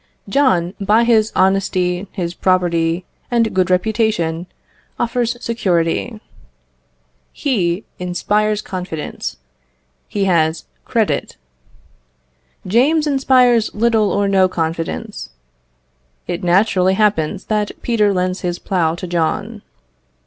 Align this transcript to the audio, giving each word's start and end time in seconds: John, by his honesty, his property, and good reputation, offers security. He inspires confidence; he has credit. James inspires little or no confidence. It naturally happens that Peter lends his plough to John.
John, 0.27 0.73
by 0.81 1.03
his 1.03 1.31
honesty, 1.35 2.07
his 2.11 2.33
property, 2.33 3.05
and 3.29 3.53
good 3.53 3.69
reputation, 3.69 4.47
offers 4.99 5.37
security. 5.43 6.19
He 7.31 7.83
inspires 7.99 8.63
confidence; 8.63 9.37
he 10.07 10.23
has 10.25 10.65
credit. 10.85 11.37
James 12.65 13.05
inspires 13.05 13.75
little 13.75 14.11
or 14.11 14.27
no 14.27 14.47
confidence. 14.49 15.29
It 16.25 16.43
naturally 16.43 16.95
happens 16.95 17.45
that 17.45 17.79
Peter 17.83 18.11
lends 18.11 18.41
his 18.41 18.57
plough 18.57 18.95
to 18.95 19.05
John. 19.05 19.61